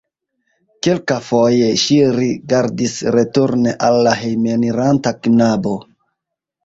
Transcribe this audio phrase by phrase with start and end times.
[0.85, 5.77] Kelkafoje ŝi rigardis returne al la hejmeniranta knabo.